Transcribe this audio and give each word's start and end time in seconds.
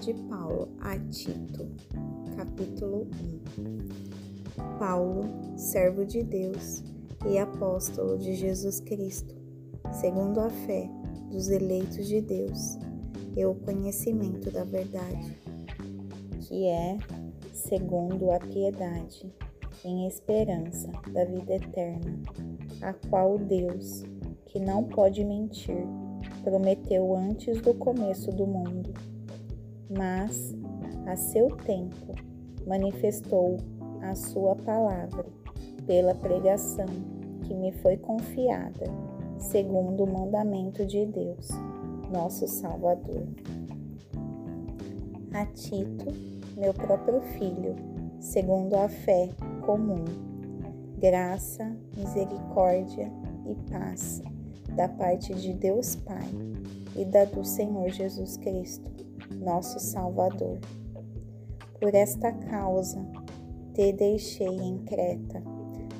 de 0.00 0.14
Paulo 0.14 0.68
a 0.80 0.96
Tito, 1.10 1.66
capítulo 2.36 3.08
1. 3.58 4.78
Paulo, 4.78 5.24
servo 5.56 6.04
de 6.04 6.22
Deus 6.22 6.84
e 7.28 7.36
apóstolo 7.36 8.16
de 8.16 8.34
Jesus 8.34 8.78
Cristo, 8.80 9.34
segundo 9.92 10.40
a 10.40 10.50
fé 10.50 10.88
dos 11.32 11.48
eleitos 11.48 12.06
de 12.06 12.20
Deus 12.20 12.78
e 13.36 13.44
o 13.44 13.56
conhecimento 13.56 14.52
da 14.52 14.62
verdade, 14.62 15.36
que 16.42 16.66
é 16.66 16.96
segundo 17.52 18.30
a 18.30 18.38
piedade, 18.38 19.32
em 19.84 20.06
esperança 20.06 20.92
da 21.12 21.24
vida 21.24 21.56
eterna, 21.56 22.22
a 22.82 22.92
qual 23.08 23.36
Deus, 23.36 24.04
que 24.46 24.60
não 24.60 24.84
pode 24.84 25.24
mentir, 25.24 25.84
prometeu 26.44 27.16
antes 27.16 27.60
do 27.60 27.74
começo 27.74 28.30
do 28.30 28.46
mundo, 28.46 28.94
mas 29.90 30.54
a 31.06 31.16
seu 31.16 31.48
tempo 31.56 32.14
manifestou 32.66 33.56
a 34.02 34.14
sua 34.14 34.54
palavra 34.56 35.26
pela 35.86 36.14
pregação 36.14 36.86
que 37.42 37.54
me 37.54 37.72
foi 37.72 37.96
confiada, 37.96 38.86
segundo 39.38 40.04
o 40.04 40.12
mandamento 40.12 40.84
de 40.84 41.06
Deus, 41.06 41.48
nosso 42.12 42.46
Salvador. 42.46 43.26
A 45.32 45.46
Tito, 45.46 46.06
meu 46.56 46.74
próprio 46.74 47.20
filho, 47.38 47.74
segundo 48.20 48.74
a 48.74 48.88
fé 48.88 49.28
comum, 49.64 50.04
graça, 50.98 51.74
misericórdia 51.96 53.10
e 53.46 53.54
paz 53.70 54.22
da 54.74 54.88
parte 54.88 55.34
de 55.34 55.52
Deus 55.54 55.96
Pai 55.96 56.28
e 56.96 57.04
da 57.04 57.24
do 57.24 57.44
Senhor 57.44 57.88
Jesus 57.88 58.36
Cristo, 58.36 58.97
nosso 59.34 59.78
Salvador. 59.78 60.58
Por 61.80 61.94
esta 61.94 62.32
causa 62.32 63.04
te 63.74 63.92
deixei 63.92 64.48
em 64.48 64.78
Creta, 64.78 65.42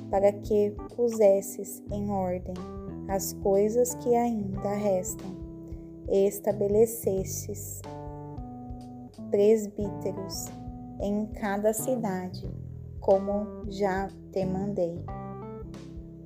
para 0.09 0.31
que 0.31 0.75
pusesses 0.95 1.81
em 1.91 2.09
ordem 2.09 2.55
as 3.07 3.33
coisas 3.33 3.95
que 3.95 4.13
ainda 4.15 4.73
restam 4.73 5.29
e 6.11 6.27
estabelecesses 6.27 7.81
presbíteros 9.29 10.45
em 10.99 11.25
cada 11.27 11.71
cidade, 11.73 12.49
como 12.99 13.65
já 13.69 14.09
te 14.31 14.45
mandei. 14.45 15.03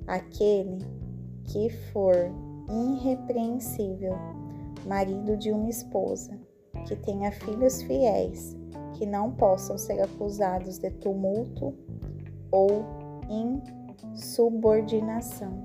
Aquele 0.06 0.78
que 1.44 1.70
for 1.92 2.14
irrepreensível, 2.68 4.14
marido 4.86 5.36
de 5.36 5.52
uma 5.52 5.68
esposa, 5.68 6.38
que 6.84 6.96
tenha 6.96 7.30
filhos 7.32 7.82
fiéis, 7.82 8.56
que 8.94 9.04
não 9.06 9.30
possam 9.32 9.76
ser 9.76 10.00
acusados 10.00 10.78
de 10.78 10.90
tumulto 10.90 11.74
ou 12.50 12.84
insubordinação, 14.14 15.62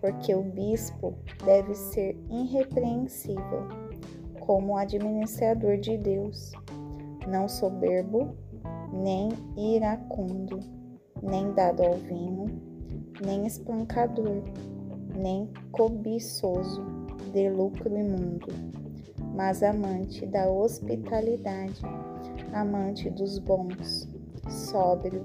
porque 0.00 0.34
o 0.34 0.42
bispo 0.42 1.14
deve 1.44 1.74
ser 1.74 2.16
irrepreensível, 2.30 3.68
como 4.40 4.76
administrador 4.76 5.78
de 5.78 5.96
Deus, 5.98 6.52
não 7.26 7.48
soberbo, 7.48 8.34
nem 8.92 9.28
iracundo, 9.56 10.60
nem 11.22 11.52
dado 11.52 11.82
ao 11.82 11.94
vinho, 11.94 12.46
nem 13.24 13.46
espancador 13.46 14.42
nem 15.18 15.48
cobiçoso 15.72 16.84
de 17.32 17.50
lucro 17.50 17.96
imundo, 17.96 18.46
mas 19.38 19.62
amante 19.62 20.26
da 20.26 20.50
hospitalidade, 20.50 21.80
amante 22.52 23.08
dos 23.08 23.38
bons, 23.38 24.08
sóbrio, 24.48 25.24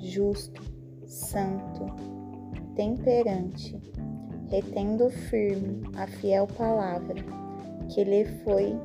justo, 0.00 0.60
santo, 1.06 1.86
temperante, 2.74 3.80
retendo 4.48 5.08
firme 5.10 5.80
a 5.96 6.08
fiel 6.08 6.48
palavra 6.48 7.22
que 7.88 8.02
lhe 8.02 8.24
foi 8.42 8.76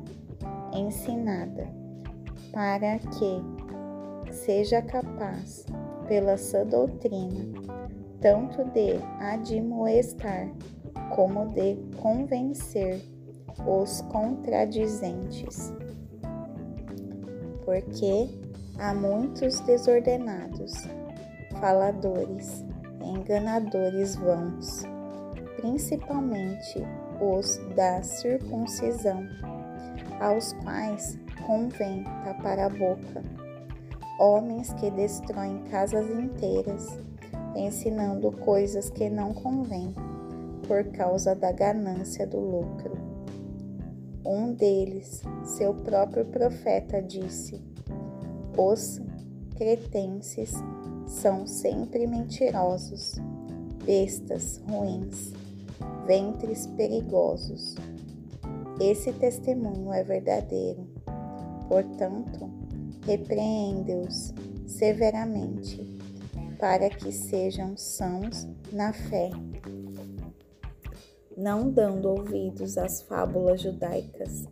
ensinada, 0.72 1.66
para 2.52 3.00
que 3.00 4.32
seja 4.32 4.80
capaz, 4.80 5.66
pela 6.06 6.38
sua 6.38 6.64
doutrina, 6.64 7.46
tanto 8.20 8.62
de 8.66 8.92
admoestar 9.18 10.48
como 11.16 11.46
de 11.48 11.76
convencer 12.00 13.17
os 13.66 14.00
contradizentes. 14.02 15.72
Porque 17.64 18.28
há 18.78 18.94
muitos 18.94 19.60
desordenados, 19.60 20.72
faladores, 21.60 22.64
enganadores 23.02 24.16
vãos, 24.16 24.82
principalmente 25.56 26.82
os 27.20 27.58
da 27.74 28.02
circuncisão, 28.02 29.26
aos 30.20 30.52
quais 30.64 31.18
convém 31.46 32.04
tapar 32.24 32.58
a 32.58 32.68
boca, 32.68 33.22
homens 34.18 34.72
que 34.74 34.90
destroem 34.90 35.62
casas 35.70 36.08
inteiras 36.10 36.98
ensinando 37.54 38.30
coisas 38.32 38.90
que 38.90 39.08
não 39.08 39.32
convêm 39.32 39.94
por 40.66 40.84
causa 40.92 41.34
da 41.34 41.50
ganância 41.52 42.26
do 42.26 42.38
lucro. 42.38 42.97
Um 44.30 44.52
deles, 44.52 45.22
seu 45.42 45.72
próprio 45.72 46.26
profeta, 46.26 47.00
disse: 47.00 47.62
Os 48.58 49.00
cretenses 49.56 50.52
são 51.06 51.46
sempre 51.46 52.06
mentirosos, 52.06 53.14
bestas 53.86 54.60
ruins, 54.68 55.32
ventres 56.06 56.66
perigosos. 56.66 57.74
Esse 58.78 59.14
testemunho 59.14 59.94
é 59.94 60.04
verdadeiro. 60.04 60.86
Portanto, 61.66 62.50
repreende-os 63.06 64.34
severamente 64.66 65.98
para 66.58 66.90
que 66.90 67.10
sejam 67.10 67.78
sãos 67.78 68.46
na 68.70 68.92
fé, 68.92 69.30
não 71.38 71.70
dando 71.70 72.08
ouvidos 72.08 72.76
às 72.76 73.00
fábulas 73.02 73.62
judaicas, 73.62 74.44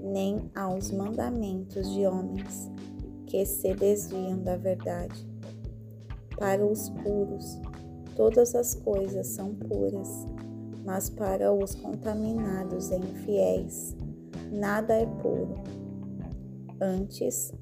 nem 0.00 0.48
aos 0.54 0.92
mandamentos 0.92 1.92
de 1.92 2.06
homens 2.06 2.70
que 3.26 3.44
se 3.44 3.74
desviam 3.74 4.38
da 4.38 4.56
verdade. 4.56 5.28
Para 6.38 6.64
os 6.64 6.88
puros, 6.88 7.60
todas 8.14 8.54
as 8.54 8.76
coisas 8.76 9.26
são 9.26 9.56
puras, 9.56 10.08
mas 10.84 11.10
para 11.10 11.52
os 11.52 11.74
contaminados 11.74 12.90
e 12.90 12.96
infiéis, 12.96 13.96
nada 14.52 14.94
é 14.94 15.06
puro. 15.06 15.56
Antes, 16.80 17.52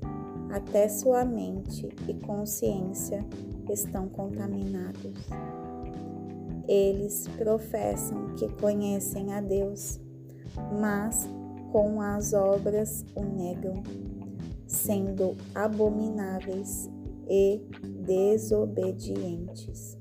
até 0.52 0.88
sua 0.88 1.24
mente 1.24 1.88
e 2.06 2.12
consciência 2.14 3.24
estão 3.70 4.10
contaminados. 4.10 5.14
Eles 6.68 7.26
professam 7.38 8.34
que 8.36 8.46
conhecem 8.60 9.32
a 9.32 9.40
Deus, 9.40 9.98
mas 10.78 11.26
com 11.72 12.00
as 12.00 12.34
obras 12.34 13.04
o 13.14 13.22
negam, 13.22 13.82
sendo 14.66 15.34
abomináveis 15.54 16.90
e 17.26 17.60
desobedientes 18.04 19.96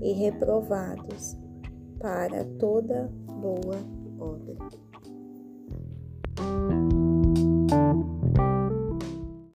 e 0.00 0.12
reprovados 0.12 1.36
para 1.98 2.44
toda 2.58 3.10
boa 3.40 3.76
obra. 4.18 4.87